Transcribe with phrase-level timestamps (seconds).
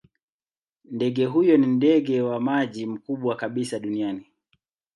[0.91, 4.25] Ndege huyo ni ndege wa maji mkubwa kabisa duniani.